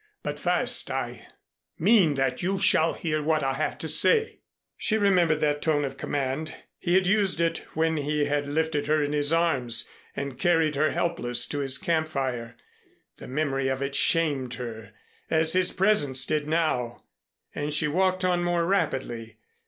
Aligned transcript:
But 0.23 0.39
first 0.39 0.89
I 0.89 1.27
mean 1.77 2.15
that 2.15 2.41
you 2.41 2.57
shall 2.57 2.93
hear 2.95 3.21
what 3.21 3.43
I 3.43 3.53
have 3.53 3.77
to 3.77 3.87
say." 3.87 4.39
She 4.75 4.97
remembered 4.97 5.41
that 5.41 5.61
tone 5.61 5.85
of 5.85 5.95
command. 5.95 6.55
He 6.79 6.95
had 6.95 7.05
used 7.05 7.39
it 7.39 7.59
when 7.75 7.97
he 7.97 8.25
had 8.25 8.47
lifted 8.47 8.87
her 8.87 9.03
in 9.03 9.13
his 9.13 9.31
arms 9.31 9.87
and 10.15 10.39
carried 10.39 10.75
her 10.75 10.89
helpless 10.89 11.45
to 11.49 11.59
his 11.59 11.77
camp 11.77 12.07
fire. 12.07 12.57
The 13.17 13.27
memory 13.27 13.67
of 13.67 13.83
it 13.83 13.93
shamed 13.93 14.55
her, 14.55 14.93
as 15.29 15.53
his 15.53 15.71
presence 15.71 16.25
did 16.25 16.47
now, 16.47 17.03
and 17.53 17.71
she 17.71 17.87
walked 17.87 18.25
on 18.25 18.43
more 18.43 18.65
rapidly. 18.65 19.37